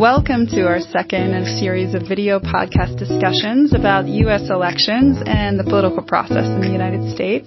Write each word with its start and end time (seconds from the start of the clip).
welcome 0.00 0.46
to 0.46 0.62
our 0.62 0.80
second 0.80 1.34
in 1.34 1.42
a 1.42 1.58
series 1.60 1.94
of 1.94 2.00
video 2.08 2.40
podcast 2.40 2.98
discussions 2.98 3.74
about 3.74 4.08
U.S. 4.08 4.48
elections 4.48 5.18
and 5.26 5.60
the 5.60 5.64
political 5.64 6.02
process 6.02 6.46
in 6.46 6.62
the 6.62 6.70
United 6.70 7.14
States. 7.14 7.46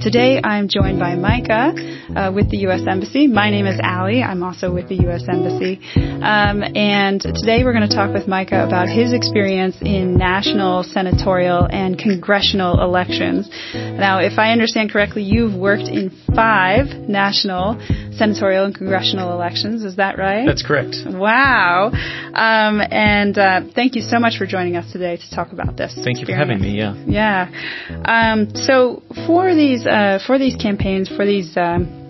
Today 0.00 0.40
I'm 0.42 0.68
joined 0.68 0.98
by 0.98 1.16
Micah 1.16 1.76
uh, 2.16 2.32
with 2.32 2.48
the 2.48 2.64
U.S. 2.64 2.80
Embassy. 2.88 3.26
My 3.26 3.50
name 3.50 3.66
is 3.66 3.78
Allie. 3.78 4.22
I'm 4.22 4.42
also 4.42 4.72
with 4.72 4.88
the 4.88 4.96
U.S. 5.04 5.28
Embassy. 5.28 5.78
Um, 5.94 6.64
and 6.74 7.20
today 7.20 7.62
we're 7.62 7.74
going 7.74 7.86
to 7.88 7.94
talk 7.94 8.14
with 8.14 8.26
Micah 8.26 8.64
about 8.66 8.88
his 8.88 9.12
experience 9.12 9.76
in 9.82 10.16
national, 10.16 10.84
senatorial, 10.84 11.68
and 11.70 11.98
congressional 11.98 12.80
elections. 12.80 13.50
Now, 13.74 14.18
if 14.18 14.38
I 14.38 14.52
understand 14.52 14.90
correctly, 14.90 15.24
you've 15.24 15.54
worked 15.54 15.92
in 15.92 16.08
five 16.34 16.86
national, 17.06 17.76
senatorial, 18.16 18.64
and 18.64 18.74
congressional 18.74 19.32
elections. 19.32 19.84
Is 19.84 19.96
that 19.96 20.18
right? 20.18 20.46
That's 20.46 20.62
correct. 20.62 20.96
Wow. 21.06 21.90
Um, 21.92 22.80
and 22.90 23.36
uh, 23.38 23.60
thank 23.74 23.94
you 23.94 24.02
so 24.02 24.18
much 24.18 24.38
for 24.38 24.46
joining 24.46 24.76
us 24.76 24.90
today 24.92 25.16
to 25.16 25.34
talk 25.34 25.52
about 25.52 25.76
this. 25.76 25.94
Thank 25.94 26.18
experience. 26.18 26.20
you 26.20 26.26
for 26.26 26.34
having 26.34 26.60
me. 26.60 26.76
Yeah. 26.76 26.94
Yeah. 27.06 28.32
Um, 28.32 28.54
so 28.54 29.02
for 29.26 29.54
these 29.54 29.86
uh, 29.86 30.18
for 30.26 30.38
these 30.38 30.56
campaigns, 30.56 31.08
for 31.08 31.24
these 31.24 31.56
um, 31.56 32.02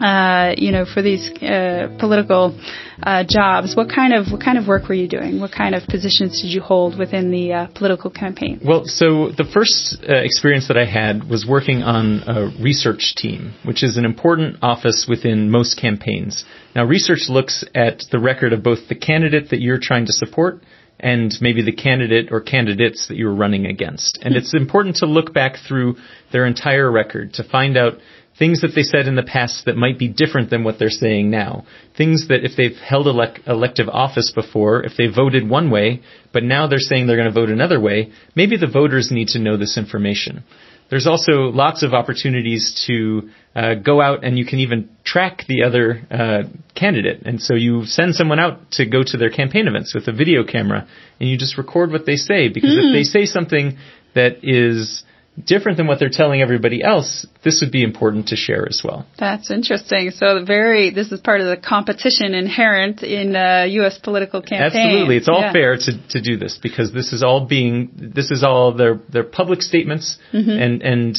uh, 0.00 0.54
you 0.56 0.72
know, 0.72 0.84
for 0.84 1.02
these 1.02 1.30
uh, 1.42 1.96
political 1.98 2.58
uh, 3.02 3.24
jobs, 3.28 3.74
what 3.76 3.88
kind 3.88 4.12
of 4.12 4.26
what 4.30 4.42
kind 4.42 4.58
of 4.58 4.66
work 4.66 4.88
were 4.88 4.94
you 4.94 5.08
doing? 5.08 5.40
What 5.40 5.52
kind 5.52 5.74
of 5.74 5.86
positions 5.88 6.42
did 6.42 6.48
you 6.48 6.60
hold 6.60 6.98
within 6.98 7.30
the 7.30 7.52
uh, 7.52 7.66
political 7.74 8.10
campaign? 8.10 8.60
Well, 8.64 8.82
so 8.84 9.30
the 9.30 9.48
first 9.52 9.98
uh, 10.08 10.16
experience 10.16 10.68
that 10.68 10.76
I 10.76 10.84
had 10.84 11.28
was 11.28 11.46
working 11.48 11.82
on 11.82 12.22
a 12.26 12.62
research 12.62 13.14
team, 13.16 13.54
which 13.64 13.82
is 13.82 13.96
an 13.96 14.04
important 14.04 14.58
office 14.62 15.06
within 15.08 15.50
most 15.50 15.80
campaigns. 15.80 16.44
Now, 16.74 16.84
research 16.84 17.28
looks 17.28 17.64
at 17.74 18.02
the 18.10 18.18
record 18.18 18.52
of 18.52 18.62
both 18.62 18.88
the 18.88 18.94
candidate 18.94 19.50
that 19.50 19.60
you're 19.60 19.80
trying 19.80 20.06
to 20.06 20.12
support 20.12 20.62
and 20.98 21.34
maybe 21.40 21.62
the 21.62 21.72
candidate 21.72 22.28
or 22.30 22.40
candidates 22.40 23.08
that 23.08 23.16
you 23.16 23.26
were 23.26 23.34
running 23.34 23.66
against. 23.66 24.18
And 24.22 24.34
it's 24.34 24.54
important 24.54 24.96
to 24.96 25.06
look 25.06 25.34
back 25.34 25.56
through 25.66 25.96
their 26.32 26.46
entire 26.46 26.90
record 26.90 27.34
to 27.34 27.44
find 27.44 27.76
out 27.76 27.94
things 28.38 28.60
that 28.60 28.72
they 28.74 28.82
said 28.82 29.06
in 29.06 29.16
the 29.16 29.22
past 29.22 29.64
that 29.64 29.76
might 29.76 29.98
be 29.98 30.08
different 30.08 30.50
than 30.50 30.64
what 30.64 30.78
they're 30.78 30.90
saying 30.90 31.30
now. 31.30 31.64
Things 31.96 32.28
that 32.28 32.44
if 32.44 32.56
they've 32.56 32.76
held 32.76 33.06
elect- 33.06 33.40
elective 33.46 33.88
office 33.88 34.32
before, 34.34 34.82
if 34.82 34.92
they 34.96 35.06
voted 35.06 35.48
one 35.48 35.70
way, 35.70 36.02
but 36.32 36.42
now 36.42 36.66
they're 36.66 36.78
saying 36.78 37.06
they're 37.06 37.16
going 37.16 37.32
to 37.32 37.40
vote 37.40 37.48
another 37.48 37.80
way, 37.80 38.12
maybe 38.34 38.56
the 38.56 38.66
voters 38.66 39.10
need 39.10 39.28
to 39.28 39.38
know 39.38 39.56
this 39.56 39.78
information. 39.78 40.44
There's 40.88 41.06
also 41.06 41.50
lots 41.50 41.82
of 41.82 41.94
opportunities 41.94 42.84
to 42.86 43.30
uh, 43.56 43.74
go 43.74 44.00
out 44.00 44.24
and 44.24 44.38
you 44.38 44.46
can 44.46 44.60
even 44.60 44.88
track 45.02 45.42
the 45.48 45.64
other 45.64 46.02
uh, 46.10 46.42
candidate. 46.76 47.22
And 47.24 47.40
so 47.40 47.54
you 47.54 47.86
send 47.86 48.14
someone 48.14 48.38
out 48.38 48.70
to 48.72 48.86
go 48.86 49.02
to 49.04 49.16
their 49.16 49.30
campaign 49.30 49.66
events 49.66 49.94
with 49.94 50.06
a 50.06 50.12
video 50.12 50.44
camera 50.44 50.86
and 51.18 51.28
you 51.28 51.36
just 51.36 51.58
record 51.58 51.90
what 51.90 52.06
they 52.06 52.16
say 52.16 52.48
because 52.48 52.70
mm. 52.70 52.90
if 52.90 52.94
they 52.94 53.02
say 53.02 53.26
something 53.26 53.78
that 54.14 54.44
is 54.44 55.02
different 55.42 55.76
than 55.76 55.86
what 55.86 55.98
they're 55.98 56.08
telling 56.08 56.40
everybody 56.40 56.82
else, 56.82 57.26
this 57.44 57.60
would 57.60 57.70
be 57.70 57.82
important 57.82 58.28
to 58.28 58.36
share 58.36 58.66
as 58.68 58.82
well. 58.82 59.06
That's 59.18 59.50
interesting. 59.50 60.10
So 60.10 60.44
very, 60.44 60.90
this 60.90 61.12
is 61.12 61.20
part 61.20 61.40
of 61.40 61.46
the 61.46 61.56
competition 61.56 62.34
inherent 62.34 63.02
in 63.02 63.36
uh, 63.36 63.64
U.S. 63.68 63.98
political 63.98 64.40
campaigns. 64.40 64.74
Absolutely, 64.74 65.16
it's 65.16 65.28
all 65.28 65.40
yeah. 65.40 65.52
fair 65.52 65.76
to, 65.76 66.08
to 66.08 66.20
do 66.20 66.36
this 66.36 66.58
because 66.62 66.92
this 66.92 67.12
is 67.12 67.22
all 67.22 67.46
being, 67.46 67.90
this 68.14 68.30
is 68.30 68.42
all 68.42 68.74
their 68.74 69.00
their 69.10 69.24
public 69.24 69.62
statements, 69.62 70.18
mm-hmm. 70.32 70.50
and 70.50 70.82
and 70.82 71.16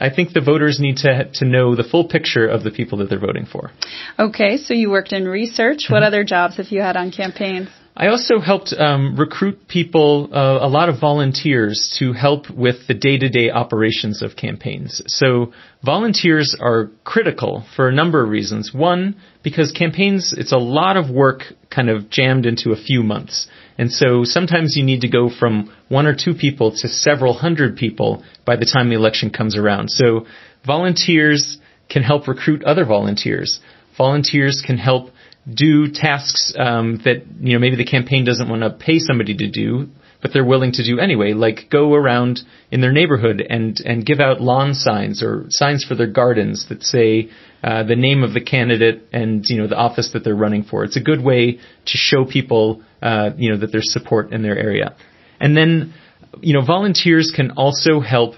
I 0.00 0.10
think 0.10 0.32
the 0.32 0.40
voters 0.40 0.80
need 0.80 0.98
to 0.98 1.30
to 1.34 1.44
know 1.44 1.76
the 1.76 1.84
full 1.84 2.08
picture 2.08 2.46
of 2.46 2.64
the 2.64 2.70
people 2.70 2.98
that 2.98 3.08
they're 3.08 3.20
voting 3.20 3.46
for. 3.46 3.70
Okay, 4.18 4.56
so 4.56 4.74
you 4.74 4.90
worked 4.90 5.12
in 5.12 5.26
research. 5.26 5.86
What 5.88 5.98
mm-hmm. 5.98 6.06
other 6.06 6.24
jobs 6.24 6.56
have 6.56 6.68
you 6.68 6.80
had 6.80 6.96
on 6.96 7.12
campaigns? 7.12 7.68
I 7.94 8.06
also 8.08 8.40
helped 8.40 8.72
um, 8.72 9.16
recruit 9.18 9.68
people, 9.68 10.30
uh, 10.32 10.58
a 10.62 10.68
lot 10.68 10.88
of 10.88 10.98
volunteers, 10.98 11.94
to 11.98 12.14
help 12.14 12.48
with 12.48 12.86
the 12.88 12.94
day-to-day 12.94 13.50
operations 13.50 14.22
of 14.22 14.34
campaigns. 14.34 15.02
So 15.08 15.52
volunteers 15.84 16.56
are 16.58 16.90
critical 17.04 17.66
for 17.76 17.88
a 17.88 17.94
number 17.94 18.22
of 18.24 18.30
reasons. 18.30 18.72
One, 18.72 19.16
because 19.42 19.72
campaigns, 19.72 20.34
it's 20.36 20.52
a 20.52 20.58
lot 20.58 20.96
of 20.96 21.10
work 21.10 21.42
kind 21.68 21.90
of 21.90 22.08
jammed 22.08 22.46
into 22.46 22.72
a 22.72 22.82
few 22.82 23.02
months. 23.02 23.46
And 23.76 23.92
so 23.92 24.24
sometimes 24.24 24.74
you 24.74 24.84
need 24.84 25.02
to 25.02 25.08
go 25.08 25.28
from 25.28 25.70
one 25.88 26.06
or 26.06 26.16
two 26.16 26.32
people 26.34 26.70
to 26.70 26.88
several 26.88 27.34
hundred 27.34 27.76
people 27.76 28.24
by 28.46 28.56
the 28.56 28.66
time 28.66 28.88
the 28.88 28.96
election 28.96 29.28
comes 29.28 29.54
around. 29.54 29.90
So 29.90 30.26
volunteers 30.66 31.58
can 31.90 32.02
help 32.02 32.26
recruit 32.26 32.64
other 32.64 32.86
volunteers. 32.86 33.60
Volunteers 33.98 34.62
can 34.64 34.78
help 34.78 35.10
do 35.52 35.88
tasks 35.92 36.54
um, 36.56 37.00
that 37.04 37.24
you 37.40 37.54
know 37.54 37.58
maybe 37.58 37.76
the 37.76 37.84
campaign 37.84 38.24
doesn't 38.24 38.48
want 38.48 38.62
to 38.62 38.70
pay 38.70 38.98
somebody 38.98 39.36
to 39.36 39.50
do, 39.50 39.88
but 40.20 40.32
they're 40.32 40.44
willing 40.44 40.72
to 40.72 40.84
do 40.84 41.00
anyway. 41.00 41.32
Like 41.32 41.68
go 41.70 41.94
around 41.94 42.40
in 42.70 42.80
their 42.80 42.92
neighborhood 42.92 43.44
and 43.48 43.76
and 43.84 44.06
give 44.06 44.20
out 44.20 44.40
lawn 44.40 44.74
signs 44.74 45.22
or 45.22 45.46
signs 45.48 45.84
for 45.84 45.96
their 45.96 46.06
gardens 46.06 46.66
that 46.68 46.82
say 46.82 47.30
uh, 47.62 47.82
the 47.82 47.96
name 47.96 48.22
of 48.22 48.34
the 48.34 48.40
candidate 48.40 49.02
and 49.12 49.44
you 49.48 49.58
know 49.58 49.66
the 49.66 49.76
office 49.76 50.10
that 50.12 50.22
they're 50.22 50.34
running 50.34 50.62
for. 50.62 50.84
It's 50.84 50.96
a 50.96 51.02
good 51.02 51.22
way 51.22 51.58
to 51.86 51.96
show 51.96 52.24
people 52.24 52.82
uh, 53.02 53.30
you 53.36 53.50
know 53.50 53.58
that 53.58 53.72
there's 53.72 53.92
support 53.92 54.32
in 54.32 54.42
their 54.42 54.56
area. 54.56 54.94
And 55.40 55.56
then 55.56 55.94
you 56.40 56.54
know 56.54 56.64
volunteers 56.64 57.32
can 57.34 57.52
also 57.52 58.00
help 58.00 58.34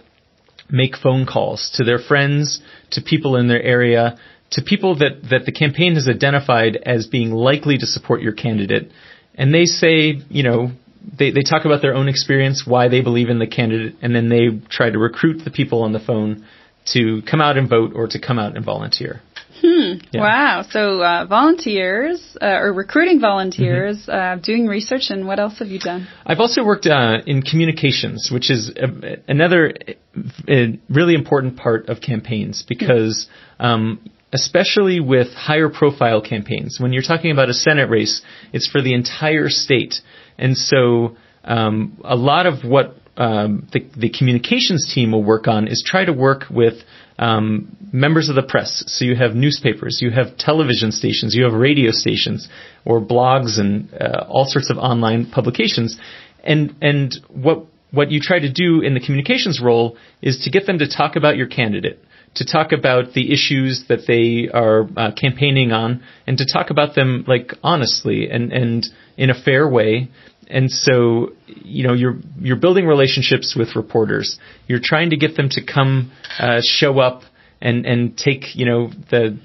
make 0.71 0.97
phone 0.97 1.27
calls 1.27 1.71
to 1.75 1.85
their 1.85 1.99
friends, 1.99 2.63
to 2.93 3.03
people 3.03 3.37
in 3.37 3.49
their 3.49 3.63
area 3.63 4.19
to 4.55 4.63
people 4.63 4.99
that, 4.99 5.23
that 5.31 5.47
the 5.47 5.53
campaign 5.53 5.95
has 5.95 6.09
identified 6.09 6.77
as 6.77 7.07
being 7.07 7.31
likely 7.33 7.77
to 7.77 7.87
support 7.87 8.23
your 8.23 8.33
candidate. 8.33 8.91
And 9.35 9.53
they 9.53 9.65
say, 9.65 10.21
you 10.29 10.45
know, 10.45 10.71
they, 11.19 11.33
they 11.33 11.43
talk 11.43 11.65
about 11.65 11.83
their 11.83 11.95
own 11.95 12.09
experience, 12.09 12.65
why 12.67 12.89
they 12.89 13.03
believe 13.03 13.29
in 13.29 13.41
the 13.41 13.49
candidate, 13.49 13.97
and 14.01 14.15
then 14.15 14.29
they 14.29 14.61
try 14.69 14.91
to 14.91 14.99
recruit 14.99 15.45
the 15.45 15.51
people 15.51 15.83
on 15.83 15.93
the 15.93 15.99
phone 15.99 16.47
to 16.93 17.23
come 17.29 17.41
out 17.41 17.57
and 17.57 17.69
vote 17.69 17.93
or 17.95 18.07
to 18.07 18.21
come 18.21 18.39
out 18.39 18.57
and 18.57 18.65
volunteer. 18.65 19.21
Hmm. 19.61 19.95
Yeah. 20.13 20.21
Wow. 20.21 20.65
So 20.69 21.03
uh, 21.03 21.27
volunteers 21.27 22.37
uh, 22.41 22.47
or 22.47 22.73
recruiting 22.73 23.21
volunteers, 23.21 24.07
mm-hmm. 24.07 24.39
uh, 24.39 24.43
doing 24.43 24.67
research, 24.67 25.07
and 25.11 25.27
what 25.27 25.39
else 25.41 25.59
have 25.59 25.69
you 25.69 25.79
done? 25.79 26.07
I've 26.27 26.41
also 26.41 26.65
worked 26.65 26.87
uh, 26.87 27.19
in 27.27 27.43
communications, 27.43 28.31
which 28.33 28.51
is 28.51 28.71
a, 28.77 29.17
another 29.27 29.73
a 30.49 30.79
really 30.89 31.15
important 31.15 31.57
part 31.57 31.89
of 31.89 32.01
campaigns 32.01 32.65
because 32.69 33.27
um, 33.59 34.11
especially 34.35 34.99
with 34.99 35.29
higher 35.33 35.69
profile 35.69 36.21
campaigns. 36.21 36.79
When 36.81 36.93
you're 36.93 37.05
talking 37.05 37.31
about 37.31 37.49
a 37.49 37.55
Senate 37.55 37.89
race, 37.89 38.21
it's 38.53 38.69
for 38.69 38.83
the 38.83 38.93
entire 38.93 39.49
state. 39.49 39.95
And 40.37 40.57
so 40.59 41.17
um, 41.45 42.03
a 42.05 42.17
lot 42.17 42.47
of 42.47 42.65
what 42.65 42.97
um, 43.17 43.69
the, 43.73 43.89
the, 43.97 44.11
communications 44.11 44.93
team 44.93 45.13
will 45.13 45.23
work 45.23 45.47
on 45.47 45.69
is 45.69 45.85
try 45.87 46.05
to 46.05 46.13
work 46.13 46.47
with 46.51 46.75
um, 47.17 47.77
members 47.93 48.29
of 48.29 48.35
the 48.35 48.43
press. 48.43 48.83
So 48.89 49.05
you 49.05 49.15
have 49.15 49.37
newspapers, 49.37 50.01
you 50.03 50.11
have 50.11 50.37
television 50.37 50.91
stations, 50.91 51.33
you 51.33 51.45
have 51.45 51.53
radio 51.53 51.93
stations, 51.93 52.49
or 52.85 53.01
blogs 53.01 53.61
and 53.61 53.89
uh, 53.95 54.27
all 54.29 54.47
sorts 54.47 54.69
of 54.69 54.79
online 54.79 55.31
publications. 55.31 55.97
And 56.43 56.75
and 56.83 57.15
what 57.29 57.67
what 57.93 58.11
you 58.11 58.19
try 58.19 58.41
to 58.41 58.53
do 58.53 58.81
in 58.81 58.95
the 58.95 59.01
communications 59.01 59.61
role 59.63 59.97
is 60.21 60.41
to 60.41 60.51
get 60.51 60.67
them 60.67 60.81
to 60.81 60.89
talk 60.89 61.15
about 61.15 61.37
your 61.37 61.47
candidate 61.47 62.01
to 62.35 62.45
talk 62.45 62.73
about 62.73 63.13
the 63.13 63.33
issues 63.33 63.85
that 63.89 64.01
they 64.07 64.49
are 64.53 64.89
uh, 64.97 65.13
campaigning 65.13 65.73
on 65.73 66.03
and 66.27 66.39
to 66.39 66.47
talk 66.51 66.71
about 66.71 66.95
them 66.95 67.25
like 67.29 67.53
honestly 67.63 68.29
and, 68.29 68.53
and 68.53 68.87
in 69.17 69.31
a 69.31 69.35
fair 69.35 69.69
way. 69.69 70.09
And 70.49 70.71
so, 70.71 71.33
you 71.47 71.87
know, 71.87 71.95
you're 71.95 72.17
you're 72.39 72.57
building 72.57 72.87
relationships 72.87 73.55
with 73.57 73.77
reporters. 73.77 74.39
You're 74.67 74.81
trying 74.83 75.11
to 75.11 75.17
get 75.17 75.37
them 75.37 75.49
to 75.51 75.65
come 75.65 76.13
uh, 76.39 76.61
show 76.63 76.99
up 76.99 77.23
and 77.63 77.87
and 77.87 78.17
take 78.17 78.55
you 78.55 78.67
know 78.67 78.91
the 79.11 79.39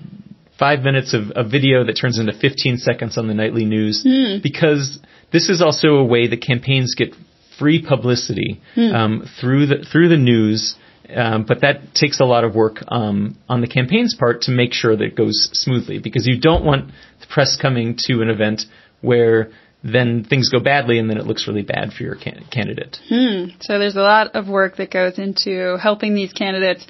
five 0.60 0.82
minutes 0.82 1.14
of 1.14 1.32
a 1.36 1.48
video 1.48 1.86
that 1.86 1.94
turns 1.94 2.20
into 2.20 2.34
15 2.34 2.78
seconds 2.78 3.18
on 3.18 3.28
the 3.28 3.34
nightly 3.34 3.64
news 3.64 4.04
mm. 4.06 4.44
because 4.44 5.00
this 5.32 5.48
is 5.48 5.62
also 5.62 5.96
a 5.96 6.04
way 6.04 6.28
that 6.28 6.42
campaigns 6.42 6.96
get 6.98 7.16
free 7.58 7.84
publicity 7.86 8.62
mm. 8.76 8.94
um, 8.94 9.24
through 9.40 9.68
the 9.68 9.86
through 9.90 10.10
the 10.10 10.18
news 10.18 10.76
um, 11.16 11.46
but 11.48 11.62
that 11.62 11.94
takes 11.94 12.20
a 12.20 12.26
lot 12.26 12.44
of 12.44 12.56
work 12.56 12.78
um, 12.88 13.38
on 13.48 13.62
the 13.62 13.68
campaign's 13.68 14.16
part 14.16 14.42
to 14.44 14.52
make 14.52 14.74
sure 14.74 14.96
that 14.96 15.04
it 15.04 15.16
goes 15.16 15.50
smoothly 15.54 16.00
because 16.00 16.28
you 16.28 16.40
don't 16.40 16.64
want 16.64 16.92
the 17.20 17.28
press 17.28 17.58
coming 17.60 17.96
to 18.08 18.22
an 18.22 18.30
event 18.30 18.64
where 19.02 19.52
then 19.84 20.26
things 20.26 20.50
go 20.50 20.60
badly 20.60 21.00
and 21.00 21.10
then 21.10 21.18
it 21.18 21.26
looks 21.26 21.48
really 21.48 21.62
bad 21.62 21.94
for 21.94 22.04
your 22.04 22.16
can- 22.16 22.46
candidate. 22.52 22.98
Hmm. 23.08 23.46
So 23.62 23.80
there's 23.80 23.96
a 23.96 24.02
lot 24.02 24.36
of 24.36 24.48
work 24.48 24.78
that 24.78 24.92
goes 24.92 25.18
into 25.18 25.78
helping 25.82 26.16
these 26.16 26.34
candidates 26.34 26.86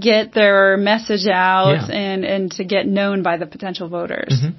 get 0.00 0.34
their 0.34 0.76
message 0.76 1.26
out 1.26 1.88
yeah. 1.88 1.94
and, 1.94 2.24
and 2.24 2.52
to 2.52 2.64
get 2.64 2.86
known 2.86 3.22
by 3.22 3.36
the 3.36 3.46
potential 3.46 3.88
voters. 3.88 4.42
Mm-hmm. 4.42 4.58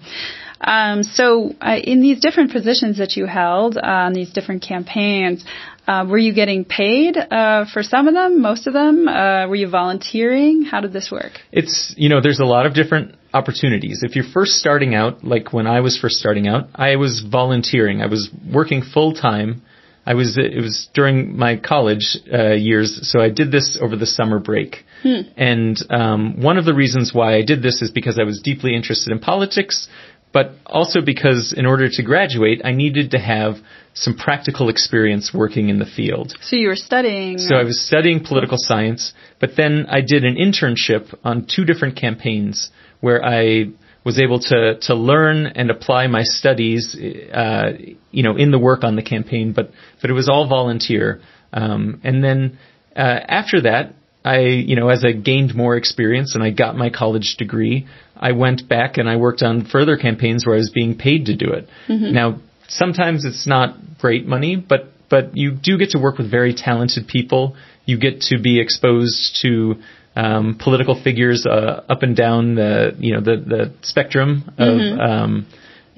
Um, 0.62 1.04
so, 1.04 1.54
uh, 1.62 1.78
in 1.84 2.02
these 2.02 2.20
different 2.20 2.52
positions 2.52 2.98
that 2.98 3.16
you 3.16 3.26
held 3.26 3.78
on 3.78 4.14
these 4.14 4.32
different 4.32 4.64
campaigns, 4.64 5.44
uh, 5.88 6.06
were 6.10 6.18
you 6.18 6.34
getting 6.34 6.66
paid 6.66 7.18
uh, 7.18 7.66
for 7.72 7.84
some 7.84 8.08
of 8.08 8.14
them, 8.14 8.42
most 8.42 8.66
of 8.66 8.74
them? 8.74 9.08
Uh, 9.08 9.48
were 9.48 9.56
you 9.56 9.70
volunteering? 9.70 10.64
How 10.64 10.82
did 10.82 10.94
this 10.94 11.12
work? 11.12 11.34
It's 11.52 11.94
you 11.98 12.10
know 12.10 12.22
there's 12.22 12.40
a 12.40 12.46
lot 12.46 12.66
of 12.66 12.74
different 12.74 13.16
opportunities. 13.34 14.02
If 14.02 14.16
you're 14.16 14.32
first 14.34 14.54
starting 14.54 14.96
out, 14.96 15.24
like 15.24 15.54
when 15.54 15.68
I 15.68 15.82
was 15.82 15.98
first 16.00 16.16
starting 16.16 16.48
out, 16.48 16.70
I 16.74 16.96
was 16.96 17.24
volunteering. 17.30 18.02
I 18.02 18.08
was 18.08 18.30
working 18.52 18.82
full 18.82 19.14
time. 19.14 19.62
I 20.08 20.14
was 20.14 20.38
it 20.38 20.62
was 20.62 20.88
during 20.94 21.36
my 21.36 21.58
college 21.58 22.18
uh, 22.32 22.54
years, 22.54 23.12
so 23.12 23.20
I 23.20 23.30
did 23.30 23.52
this 23.52 23.78
over 23.82 23.96
the 23.96 24.06
summer 24.06 24.40
break. 24.40 24.86
Hmm. 25.02 25.22
And 25.36 25.78
um, 25.90 26.42
one 26.42 26.58
of 26.58 26.66
the 26.66 26.74
reasons 26.74 27.12
why 27.14 27.36
I 27.36 27.44
did 27.44 27.62
this 27.62 27.82
is 27.82 27.92
because 27.92 28.20
I 28.20 28.24
was 28.24 28.40
deeply 28.42 28.76
interested 28.76 29.12
in 29.12 29.20
politics, 29.20 29.88
but 30.36 30.52
also 30.66 31.00
because 31.00 31.54
in 31.56 31.66
order 31.66 31.88
to 31.90 32.04
graduate, 32.04 32.60
I 32.66 32.74
needed 32.74 33.12
to 33.12 33.18
have 33.18 33.56
some 33.94 34.18
practical 34.18 34.68
experience 34.68 35.32
working 35.34 35.70
in 35.70 35.80
the 35.80 35.86
field. 35.86 36.36
So 36.42 36.58
you 36.58 36.68
were 36.68 36.76
studying. 36.76 37.38
So 37.38 37.56
I 37.56 37.64
was 37.64 37.80
studying 37.80 38.22
political 38.22 38.58
science, 38.60 39.14
but 39.40 39.52
then 39.56 39.86
I 39.88 40.02
did 40.02 40.26
an 40.26 40.36
internship 40.36 41.18
on 41.24 41.48
two 41.48 41.64
different 41.64 41.96
campaigns 41.96 42.70
where 43.00 43.24
I 43.24 43.68
was 44.04 44.20
able 44.20 44.42
to 44.52 44.78
to 44.82 44.94
learn 44.94 45.46
and 45.46 45.72
apply 45.72 46.08
my 46.08 46.24
studies, 46.24 46.98
uh, 47.34 47.72
you 48.12 48.24
know, 48.24 48.36
in 48.36 48.52
the 48.52 48.60
work 48.60 48.84
on 48.84 48.98
the 48.98 49.04
campaign. 49.04 49.54
But 49.54 49.72
but 50.02 50.10
it 50.10 50.14
was 50.14 50.28
all 50.28 50.50
volunteer. 50.50 51.22
Um, 51.54 52.02
and 52.04 52.22
then 52.22 52.60
uh, 52.94 53.20
after 53.40 53.62
that, 53.62 53.94
I 54.26 54.40
you 54.40 54.76
know 54.76 54.90
as 54.90 55.06
I 55.06 55.12
gained 55.12 55.56
more 55.56 55.78
experience 55.78 56.34
and 56.36 56.44
I 56.44 56.50
got 56.50 56.76
my 56.76 56.90
college 56.90 57.36
degree, 57.38 57.88
I 58.18 58.32
went 58.32 58.68
back 58.68 58.98
and 58.98 59.08
I 59.08 59.18
worked 59.18 59.44
on 59.44 59.66
further 59.66 59.98
campaigns 59.98 60.46
where 60.46 60.56
I 60.56 60.58
was 60.58 60.72
being 60.72 60.98
paid 60.98 61.28
to 61.28 61.36
do 61.36 61.52
it. 61.52 61.70
Mm-hmm. 61.88 62.12
Now 62.14 62.40
sometimes 62.68 63.24
it's 63.24 63.46
not 63.46 63.78
great 64.00 64.26
money, 64.26 64.56
but 64.56 64.90
but 65.10 65.38
you 65.38 65.52
do 65.52 65.78
get 65.78 65.92
to 65.92 66.00
work 66.00 66.18
with 66.18 66.30
very 66.30 66.56
talented 66.56 67.08
people. 67.08 67.56
You 67.86 68.00
get 68.00 68.22
to 68.22 68.40
be 68.42 68.60
exposed 68.60 69.38
to 69.44 69.76
um, 70.16 70.58
political 70.60 71.00
figures 71.02 71.46
uh, 71.46 71.84
up 71.88 72.02
and 72.02 72.16
down 72.16 72.56
the 72.56 72.96
you 72.98 73.14
know 73.14 73.22
the 73.22 73.38
the 73.38 73.74
spectrum 73.84 74.52
of. 74.58 74.80
Mm-hmm. 74.80 75.00
Um, 75.00 75.48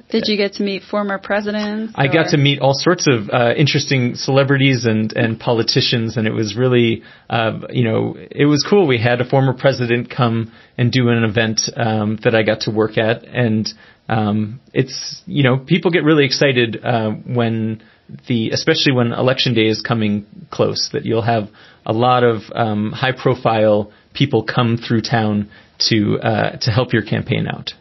did 0.10 0.24
you 0.28 0.38
get 0.38 0.54
to 0.54 0.64
meet 0.64 0.84
former 0.84 1.18
presidents? 1.18 1.94
I 1.96 2.06
or? 2.06 2.14
got 2.14 2.30
to 2.30 2.38
meet 2.38 2.60
all 2.60 2.74
sorts 2.74 3.08
of 3.08 3.30
uh, 3.30 3.54
interesting 3.56 4.16
celebrities 4.16 4.86
and 4.86 5.12
and 5.14 5.40
politicians, 5.40 6.16
and 6.16 6.28
it 6.28 6.32
was 6.32 6.56
really 6.56 7.04
uh, 7.30 7.60
you 7.70 7.84
know 7.84 8.16
it 8.18 8.46
was 8.46 8.66
cool. 8.70 8.88
We 8.88 9.00
had 9.00 9.20
a 9.20 9.30
former 9.30 9.54
president 9.54 10.10
come 10.10 10.54
and 10.78 10.92
do 10.92 11.10
an 11.10 11.24
event 11.24 11.62
um, 11.76 12.20
that 12.24 12.36
I 12.36 12.44
got 12.44 12.62
to 12.62 12.72
work 12.72 12.98
at, 12.98 13.26
and 13.26 13.68
um, 14.08 14.62
it's 14.74 15.22
you 15.26 15.44
know 15.44 15.58
people 15.58 15.92
get 15.92 16.04
really 16.04 16.26
excited 16.26 16.80
uh, 16.84 17.12
when 17.12 17.84
the 18.28 18.52
especially 18.52 18.94
when 18.94 19.12
election 19.12 19.54
day 19.54 19.68
is 19.68 19.82
coming 19.82 20.26
close 20.50 20.90
that 20.94 21.06
you'll 21.06 21.22
have 21.22 21.50
a 21.86 21.92
lot 21.92 22.24
of 22.24 22.44
um, 22.56 22.94
high 22.94 23.12
profile 23.12 23.92
people 24.14 24.44
come 24.44 24.78
through 24.78 25.02
town 25.02 25.50
to 25.90 26.18
uh, 26.20 26.58
to 26.62 26.72
help 26.72 26.94
your 26.94 27.04
campaign 27.04 27.46
out. 27.48 27.72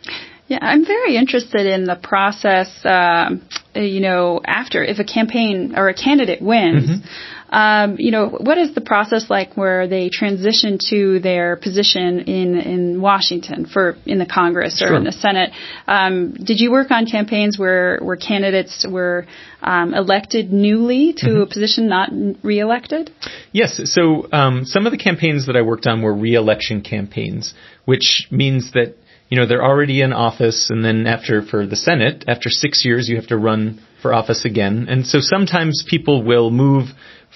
Yeah, 0.48 0.58
I'm 0.62 0.84
very 0.84 1.16
interested 1.16 1.66
in 1.66 1.84
the 1.84 1.96
process. 1.96 2.84
Uh, 2.84 3.30
you 3.74 4.00
know, 4.00 4.40
after 4.44 4.82
if 4.82 4.98
a 4.98 5.04
campaign 5.04 5.74
or 5.76 5.88
a 5.88 5.94
candidate 5.94 6.40
wins. 6.40 6.88
Mm-hmm 6.88 7.06
um, 7.48 7.96
you 7.98 8.10
know, 8.10 8.28
what 8.28 8.58
is 8.58 8.74
the 8.74 8.80
process 8.80 9.30
like 9.30 9.56
where 9.56 9.86
they 9.86 10.08
transition 10.08 10.78
to 10.90 11.20
their 11.20 11.56
position 11.56 12.20
in 12.20 12.58
in 12.58 13.00
Washington 13.00 13.66
for 13.66 13.96
in 14.04 14.18
the 14.18 14.26
Congress 14.26 14.82
or 14.82 14.88
sure. 14.88 14.96
in 14.96 15.04
the 15.04 15.12
Senate? 15.12 15.52
Um, 15.86 16.32
did 16.32 16.60
you 16.60 16.72
work 16.72 16.90
on 16.90 17.06
campaigns 17.06 17.58
where 17.58 18.00
where 18.02 18.16
candidates 18.16 18.84
were 18.88 19.26
um, 19.62 19.94
elected 19.94 20.52
newly 20.52 21.12
to 21.18 21.26
mm-hmm. 21.26 21.42
a 21.42 21.46
position 21.46 21.88
not 21.88 22.10
reelected? 22.42 23.10
Yes. 23.52 23.80
So 23.84 24.28
um, 24.32 24.64
some 24.64 24.86
of 24.86 24.92
the 24.92 24.98
campaigns 24.98 25.46
that 25.46 25.56
I 25.56 25.62
worked 25.62 25.86
on 25.86 26.02
were 26.02 26.14
reelection 26.14 26.82
campaigns, 26.82 27.54
which 27.84 28.26
means 28.30 28.72
that 28.72 28.96
you 29.28 29.36
know 29.36 29.46
they're 29.46 29.64
already 29.64 30.02
in 30.02 30.12
office, 30.12 30.70
and 30.70 30.84
then 30.84 31.06
after 31.06 31.42
for 31.42 31.66
the 31.66 31.76
Senate, 31.76 32.24
after 32.28 32.48
six 32.48 32.84
years, 32.84 33.08
you 33.08 33.16
have 33.16 33.28
to 33.28 33.36
run 33.36 33.80
for 34.02 34.14
office 34.14 34.44
again. 34.44 34.86
And 34.88 35.06
so 35.06 35.18
sometimes 35.20 35.84
people 35.88 36.22
will 36.22 36.50
move 36.50 36.88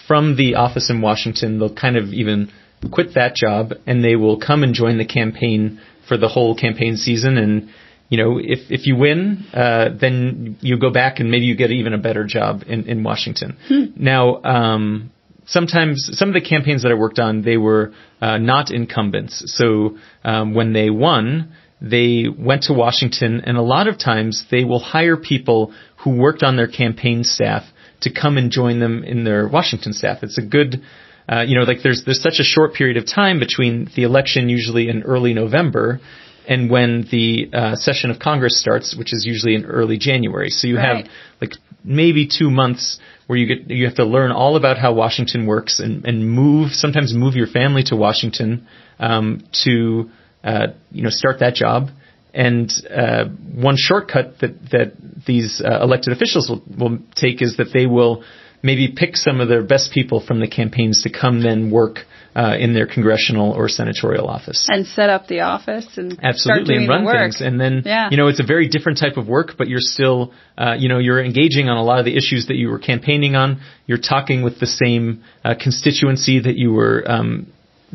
from 0.06 0.36
the 0.36 0.54
office 0.54 0.90
in 0.90 1.00
Washington. 1.00 1.58
They'll 1.58 1.74
kind 1.74 1.96
of 1.96 2.08
even 2.12 2.50
quit 2.92 3.14
that 3.14 3.34
job 3.34 3.72
and 3.86 4.02
they 4.04 4.16
will 4.16 4.38
come 4.38 4.62
and 4.62 4.72
join 4.74 4.98
the 4.98 5.04
campaign 5.04 5.80
for 6.08 6.16
the 6.16 6.28
whole 6.28 6.56
campaign 6.56 6.96
season. 6.96 7.36
And 7.36 7.70
you 8.08 8.18
know, 8.18 8.38
if 8.38 8.70
if 8.70 8.86
you 8.86 8.96
win, 8.96 9.46
uh, 9.52 9.90
then 10.00 10.58
you 10.60 10.78
go 10.78 10.90
back 10.90 11.20
and 11.20 11.30
maybe 11.30 11.46
you 11.46 11.56
get 11.56 11.70
even 11.70 11.92
a 11.92 11.98
better 11.98 12.24
job 12.24 12.62
in 12.66 12.84
in 12.88 13.02
Washington. 13.02 13.58
Hmm. 13.68 13.84
Now. 13.96 14.42
Um, 14.42 15.10
sometimes 15.46 16.10
some 16.12 16.28
of 16.28 16.34
the 16.34 16.40
campaigns 16.40 16.84
that 16.84 16.92
I 16.92 16.94
worked 16.94 17.18
on, 17.18 17.42
they 17.42 17.56
were 17.56 17.92
uh, 18.20 18.38
not 18.38 18.70
incumbents. 18.70 19.42
So 19.46 19.96
um, 20.22 20.54
when 20.54 20.72
they 20.72 20.90
won, 20.90 21.56
they 21.80 22.26
went 22.28 22.64
to 22.64 22.74
Washington, 22.74 23.42
and 23.44 23.56
a 23.56 23.62
lot 23.62 23.88
of 23.88 23.98
times 23.98 24.44
they 24.50 24.64
will 24.64 24.80
hire 24.80 25.16
people 25.16 25.72
who 26.04 26.18
worked 26.18 26.42
on 26.42 26.56
their 26.56 26.68
campaign 26.68 27.24
staff 27.24 27.64
to 28.02 28.12
come 28.12 28.36
and 28.36 28.50
join 28.50 28.80
them 28.80 29.02
in 29.04 29.24
their 29.24 29.48
Washington 29.48 29.92
staff. 29.92 30.22
It's 30.22 30.38
a 30.38 30.42
good, 30.42 30.82
uh, 31.28 31.42
you 31.42 31.58
know, 31.58 31.64
like 31.64 31.78
there's 31.82 32.02
there's 32.04 32.22
such 32.22 32.38
a 32.38 32.44
short 32.44 32.74
period 32.74 32.96
of 32.96 33.06
time 33.06 33.38
between 33.38 33.88
the 33.96 34.02
election, 34.02 34.48
usually 34.48 34.88
in 34.88 35.02
early 35.02 35.32
November, 35.32 36.00
and 36.46 36.70
when 36.70 37.06
the 37.10 37.50
uh, 37.52 37.76
session 37.76 38.10
of 38.10 38.18
Congress 38.18 38.60
starts, 38.60 38.94
which 38.96 39.12
is 39.12 39.24
usually 39.26 39.54
in 39.54 39.64
early 39.64 39.98
January. 39.98 40.50
So 40.50 40.66
you 40.68 40.76
right. 40.76 41.04
have 41.04 41.12
like 41.40 41.52
maybe 41.82 42.28
two 42.28 42.50
months 42.50 42.98
where 43.26 43.38
you 43.38 43.46
get 43.46 43.70
you 43.70 43.86
have 43.86 43.96
to 43.96 44.04
learn 44.04 44.32
all 44.32 44.56
about 44.56 44.76
how 44.76 44.92
Washington 44.92 45.46
works 45.46 45.80
and, 45.80 46.04
and 46.04 46.28
move 46.28 46.72
sometimes 46.72 47.14
move 47.14 47.36
your 47.36 47.46
family 47.46 47.84
to 47.84 47.96
Washington 47.96 48.66
um, 48.98 49.44
to 49.64 50.10
uh, 50.44 50.68
you 50.90 51.02
know 51.02 51.10
start 51.10 51.40
that 51.40 51.54
job 51.54 51.88
and 52.32 52.70
uh, 52.90 53.24
one 53.24 53.76
shortcut 53.76 54.38
that 54.40 54.70
that 54.70 54.92
these 55.26 55.62
uh, 55.64 55.82
elected 55.82 56.12
officials 56.12 56.48
will, 56.48 56.62
will 56.78 56.98
take 57.14 57.42
is 57.42 57.56
that 57.56 57.68
they 57.72 57.86
will 57.86 58.24
maybe 58.62 58.94
pick 58.94 59.16
some 59.16 59.40
of 59.40 59.48
their 59.48 59.62
best 59.62 59.92
people 59.92 60.24
from 60.24 60.40
the 60.40 60.48
campaigns 60.48 61.02
to 61.02 61.10
come 61.10 61.42
then 61.42 61.70
work 61.70 62.00
uh, 62.36 62.54
in 62.58 62.74
their 62.74 62.86
congressional 62.86 63.50
or 63.52 63.68
senatorial 63.68 64.28
office 64.28 64.66
and 64.70 64.86
set 64.86 65.10
up 65.10 65.26
the 65.26 65.40
office 65.40 65.86
and 65.96 66.18
absolutely 66.22 66.76
and 66.76 66.88
run 66.88 67.04
things. 67.04 67.40
And 67.40 67.60
then 67.60 67.82
yeah. 67.84 68.08
you 68.10 68.16
know 68.16 68.28
it's 68.28 68.40
a 68.40 68.46
very 68.46 68.68
different 68.68 68.98
type 68.98 69.16
of 69.16 69.26
work, 69.26 69.52
but 69.58 69.68
you're 69.68 69.80
still 69.80 70.32
uh, 70.56 70.74
you 70.78 70.88
know 70.88 70.98
you're 70.98 71.22
engaging 71.22 71.68
on 71.68 71.76
a 71.76 71.82
lot 71.82 71.98
of 71.98 72.04
the 72.04 72.16
issues 72.16 72.46
that 72.46 72.54
you 72.54 72.68
were 72.68 72.78
campaigning 72.78 73.34
on. 73.34 73.60
You're 73.86 73.98
talking 73.98 74.42
with 74.42 74.60
the 74.60 74.66
same 74.66 75.24
uh, 75.44 75.54
constituency 75.60 76.38
that 76.40 76.56
you 76.56 76.72
were 76.72 77.02
um, 77.10 77.52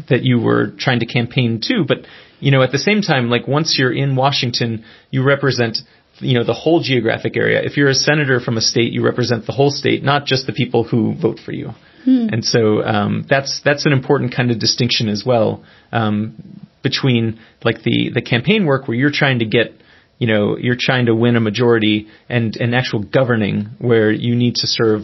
that 0.10 0.24
you 0.24 0.40
were 0.40 0.74
trying 0.78 1.00
to 1.00 1.06
campaign 1.06 1.62
to, 1.64 1.86
but 1.88 2.00
you 2.40 2.52
know, 2.52 2.62
at 2.62 2.72
the 2.72 2.78
same 2.78 3.02
time, 3.02 3.30
like 3.30 3.48
once 3.48 3.78
you're 3.78 3.94
in 3.94 4.16
Washington, 4.16 4.86
you 5.12 5.24
represent 5.24 5.80
you 6.20 6.38
know 6.38 6.44
the 6.46 6.54
whole 6.54 6.82
geographic 6.82 7.36
area. 7.36 7.62
If 7.64 7.78
you're 7.78 7.90
a 7.90 7.96
senator 7.96 8.40
from 8.40 8.58
a 8.58 8.62
state, 8.62 8.94
you 8.94 9.04
represent 9.04 9.46
the 9.46 9.52
whole 9.52 9.72
state, 9.72 10.04
not 10.04 10.26
just 10.26 10.48
the 10.48 10.54
people 10.54 10.84
who 10.84 11.14
vote 11.14 11.40
for 11.44 11.52
you. 11.52 11.72
Hmm. 12.04 12.28
And 12.32 12.46
so 12.46 12.84
um, 12.84 13.26
that's 13.30 13.62
that's 13.66 13.86
an 13.86 13.92
important 13.92 14.34
kind 14.36 14.52
of 14.52 14.60
distinction 14.60 15.10
as 15.10 15.24
well 15.26 15.64
um, 15.92 16.36
between 16.84 17.40
like 17.64 17.84
the 17.84 18.12
the 18.14 18.22
campaign 18.22 18.66
work 18.66 18.88
where 18.88 18.96
you're 18.96 19.12
trying 19.12 19.40
to 19.40 19.46
get 19.46 19.74
you 20.20 20.28
know 20.28 20.58
you're 20.58 20.78
trying 20.80 21.08
to 21.08 21.16
win 21.16 21.36
a 21.36 21.42
majority 21.42 22.08
and 22.30 22.56
and 22.58 22.76
actual 22.76 23.04
governing 23.04 23.70
where 23.80 24.12
you 24.12 24.36
need 24.36 24.56
to 24.56 24.68
serve 24.68 25.02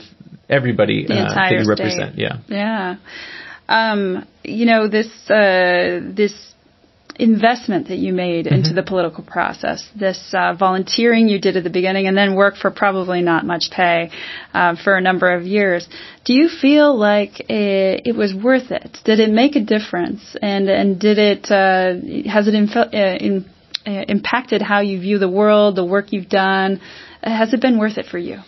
everybody 0.50 1.06
uh, 1.06 1.34
that 1.34 1.52
you 1.52 1.68
represent. 1.68 2.14
State. 2.14 2.22
Yeah. 2.22 2.38
Yeah. 2.48 2.96
Um, 3.68 4.28
you 4.44 4.66
know 4.66 4.88
this 4.88 5.08
uh, 5.30 6.02
this 6.16 6.34
investment 7.22 7.88
that 7.90 7.98
you 7.98 8.14
made 8.14 8.46
mm-hmm. 8.46 8.56
into 8.56 8.74
the 8.74 8.82
political 8.82 9.24
process, 9.24 9.88
this 9.98 10.34
uh, 10.34 10.54
volunteering 10.54 11.30
you 11.30 11.40
did 11.40 11.56
at 11.56 11.64
the 11.64 11.70
beginning, 11.70 12.08
and 12.08 12.18
then 12.18 12.36
work 12.36 12.56
for 12.56 12.72
probably 12.72 13.22
not 13.22 13.46
much 13.46 13.70
pay 13.72 14.10
uh, 14.54 14.76
for 14.84 14.96
a 14.96 15.02
number 15.02 15.32
of 15.32 15.44
years. 15.44 15.88
Do 16.26 16.34
you 16.34 16.50
feel 16.50 16.98
like 16.98 17.40
it, 17.42 18.08
it, 18.08 18.16
was 18.16 18.34
worth 18.34 18.72
it? 18.72 18.98
Did 19.06 19.20
it 19.20 19.30
make 19.30 19.56
a 19.56 19.62
difference? 19.62 20.36
And 20.42 20.70
and 20.70 21.00
did 21.00 21.18
it 21.20 21.52
uh, 21.52 22.30
has 22.30 22.48
it 22.48 22.56
inf- 22.56 22.76
uh, 22.76 22.88
in, 22.92 23.50
uh, 23.86 24.06
impacted 24.08 24.62
how 24.62 24.80
you 24.82 25.00
view 25.00 25.20
the 25.20 25.30
world, 25.30 25.76
the 25.76 25.86
work 25.86 26.12
you've 26.12 26.30
done? 26.30 26.82
Has 27.22 27.54
it 27.54 27.62
been 27.62 27.78
worth 27.78 27.98
it 28.00 28.08
for 28.08 28.18
you? 28.18 28.40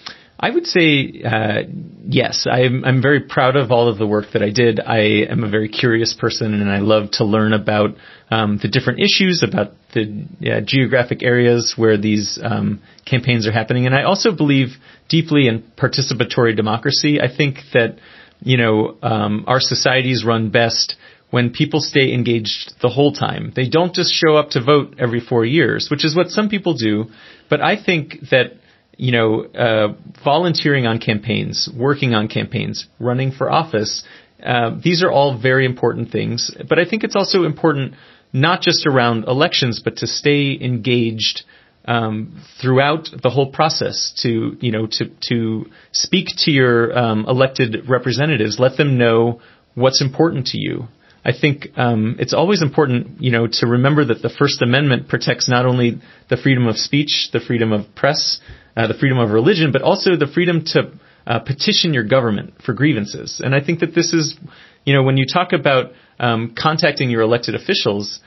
I 0.43 0.49
would 0.49 0.67
say 0.67 1.21
uh, 1.23 1.59
yes. 2.05 2.45
I'm, 2.51 2.83
I'm 2.83 3.01
very 3.01 3.21
proud 3.21 3.55
of 3.55 3.71
all 3.71 3.87
of 3.87 3.97
the 3.97 4.05
work 4.05 4.25
that 4.33 4.43
I 4.43 4.49
did. 4.49 4.77
I 4.81 5.23
am 5.31 5.45
a 5.45 5.49
very 5.49 5.69
curious 5.69 6.13
person, 6.13 6.53
and 6.53 6.69
I 6.69 6.79
love 6.79 7.11
to 7.11 7.23
learn 7.23 7.53
about 7.53 7.91
um, 8.29 8.59
the 8.61 8.67
different 8.67 8.99
issues, 8.99 9.41
about 9.41 9.71
the 9.93 10.27
geographic 10.65 11.23
areas 11.23 11.75
where 11.77 11.97
these 11.97 12.37
um, 12.43 12.81
campaigns 13.09 13.47
are 13.47 13.53
happening. 13.53 13.85
And 13.85 13.95
I 13.95 14.03
also 14.03 14.35
believe 14.35 14.71
deeply 15.07 15.47
in 15.47 15.63
participatory 15.77 16.53
democracy. 16.57 17.21
I 17.21 17.33
think 17.33 17.59
that 17.71 17.99
you 18.41 18.57
know 18.57 18.97
um, 19.01 19.45
our 19.47 19.61
societies 19.61 20.25
run 20.27 20.51
best 20.51 20.97
when 21.29 21.51
people 21.51 21.79
stay 21.79 22.13
engaged 22.13 22.73
the 22.81 22.89
whole 22.89 23.13
time. 23.13 23.53
They 23.55 23.69
don't 23.69 23.95
just 23.95 24.13
show 24.13 24.35
up 24.35 24.49
to 24.49 24.61
vote 24.61 24.95
every 24.99 25.21
four 25.21 25.45
years, 25.45 25.87
which 25.89 26.03
is 26.03 26.13
what 26.13 26.27
some 26.31 26.49
people 26.49 26.73
do. 26.73 27.05
But 27.49 27.61
I 27.61 27.81
think 27.81 28.15
that 28.29 28.57
you 28.97 29.11
know, 29.11 29.43
uh, 29.43 29.95
volunteering 30.23 30.85
on 30.85 30.99
campaigns, 30.99 31.69
working 31.75 32.13
on 32.13 32.27
campaigns, 32.27 32.87
running 32.99 33.31
for 33.31 33.51
office, 33.51 34.03
uh, 34.43 34.77
these 34.83 35.03
are 35.03 35.11
all 35.11 35.39
very 35.39 35.65
important 35.65 36.11
things. 36.11 36.51
But 36.67 36.79
I 36.79 36.85
think 36.85 37.03
it's 37.03 37.15
also 37.15 37.43
important 37.43 37.95
not 38.31 38.61
just 38.61 38.85
around 38.85 39.25
elections, 39.25 39.81
but 39.83 39.97
to 39.97 40.07
stay 40.07 40.57
engaged 40.59 41.43
um, 41.85 42.41
throughout 42.61 43.09
the 43.21 43.29
whole 43.29 43.51
process. 43.51 44.13
To 44.23 44.57
you 44.59 44.71
know, 44.71 44.87
to 44.87 45.11
to 45.29 45.65
speak 45.91 46.27
to 46.39 46.51
your 46.51 46.97
um, 46.97 47.25
elected 47.27 47.89
representatives, 47.89 48.59
let 48.59 48.77
them 48.77 48.97
know 48.97 49.41
what's 49.75 50.01
important 50.01 50.47
to 50.47 50.57
you. 50.57 50.87
I 51.25 51.31
think 51.39 51.67
um, 51.77 52.17
it's 52.19 52.33
always 52.33 52.61
important, 52.61 53.21
you 53.21 53.31
know, 53.31 53.47
to 53.47 53.65
remember 53.65 54.03
that 54.05 54.21
the 54.21 54.29
First 54.29 54.61
Amendment 54.61 55.07
protects 55.07 55.47
not 55.47 55.65
only 55.65 56.01
the 56.29 56.35
freedom 56.35 56.67
of 56.67 56.75
speech, 56.77 57.29
the 57.31 57.39
freedom 57.39 57.71
of 57.71 57.95
press, 57.95 58.41
uh, 58.75 58.87
the 58.87 58.93
freedom 58.93 59.19
of 59.19 59.31
religion, 59.31 59.71
but 59.71 59.81
also 59.81 60.15
the 60.15 60.27
freedom 60.27 60.63
to 60.65 60.91
uh, 61.25 61.39
petition 61.39 61.93
your 61.93 62.03
government 62.03 62.53
for 62.65 62.73
grievances. 62.73 63.41
And 63.43 63.55
I 63.55 63.61
think 63.63 63.79
that 63.79 63.95
this 63.95 64.13
is, 64.13 64.37
you 64.85 64.93
know, 64.93 65.03
when 65.03 65.17
you 65.17 65.25
talk 65.31 65.53
about 65.53 65.91
um, 66.19 66.55
contacting 66.57 67.09
your 67.09 67.21
elected 67.21 67.55
officials, 67.55 68.19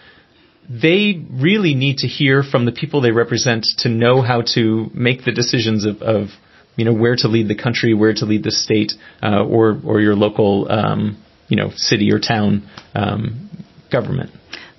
they 0.69 1.25
really 1.31 1.75
need 1.75 1.99
to 1.99 2.09
hear 2.09 2.43
from 2.43 2.65
the 2.65 2.73
people 2.73 3.01
they 3.01 3.13
represent 3.13 3.67
to 3.79 3.89
know 3.89 4.23
how 4.23 4.43
to 4.55 4.91
make 4.95 5.25
the 5.25 5.33
decisions 5.33 5.85
of, 5.85 6.03
of 6.03 6.29
you 6.77 6.85
know, 6.85 6.93
where 6.93 7.17
to 7.17 7.29
lead 7.29 7.49
the 7.49 7.55
country, 7.55 7.95
where 7.95 8.13
to 8.15 8.25
lead 8.25 8.43
the 8.43 8.51
state, 8.51 8.93
uh, 9.23 9.45
or 9.45 9.81
or 9.85 10.01
your 10.01 10.15
local, 10.15 10.67
um, 10.71 11.23
you 11.49 11.57
know, 11.57 11.71
city 11.75 12.13
or 12.13 12.19
town 12.19 12.69
um, 12.95 13.49
government. 13.91 14.31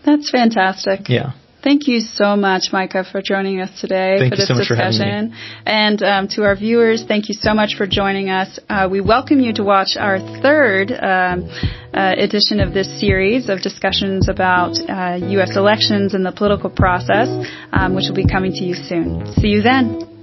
That's 0.05 0.29
fantastic. 0.29 1.09
Yeah. 1.09 1.31
Thank 1.63 1.87
you 1.87 2.01
so 2.01 2.35
much, 2.35 2.69
Micah, 2.71 3.03
for 3.03 3.21
joining 3.21 3.59
us 3.61 3.81
today 3.81 4.17
thank 4.19 4.33
for 4.33 4.37
this 4.37 4.47
so 4.47 4.55
discussion. 4.55 5.33
And 5.65 6.01
um, 6.03 6.27
to 6.29 6.43
our 6.43 6.55
viewers, 6.55 7.03
thank 7.07 7.29
you 7.29 7.35
so 7.35 7.53
much 7.53 7.75
for 7.75 7.87
joining 7.87 8.29
us. 8.29 8.59
Uh, 8.69 8.87
we 8.89 9.01
welcome 9.01 9.39
you 9.39 9.53
to 9.53 9.63
watch 9.63 9.97
our 9.97 10.19
third 10.41 10.91
um, 10.91 11.49
uh, 11.93 12.13
edition 12.17 12.59
of 12.59 12.73
this 12.73 12.99
series 12.99 13.49
of 13.49 13.61
discussions 13.61 14.29
about 14.29 14.77
uh, 14.87 15.17
U.S. 15.31 15.57
elections 15.57 16.13
and 16.13 16.25
the 16.25 16.31
political 16.31 16.69
process, 16.69 17.27
um, 17.73 17.95
which 17.95 18.05
will 18.07 18.15
be 18.15 18.27
coming 18.27 18.51
to 18.53 18.63
you 18.63 18.75
soon. 18.75 19.33
See 19.33 19.47
you 19.47 19.61
then. 19.61 20.16